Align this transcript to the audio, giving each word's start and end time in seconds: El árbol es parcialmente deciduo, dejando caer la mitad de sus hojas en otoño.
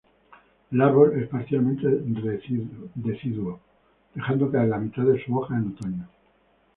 El 0.71 0.81
árbol 0.81 1.13
es 1.21 1.27
parcialmente 1.29 1.87
deciduo, 2.95 3.59
dejando 4.15 4.49
caer 4.51 4.69
la 4.69 4.79
mitad 4.79 5.03
de 5.03 5.23
sus 5.23 5.35
hojas 5.35 5.59
en 5.61 5.67
otoño. 5.77 6.09